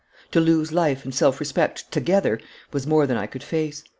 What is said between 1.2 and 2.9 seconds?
respect together was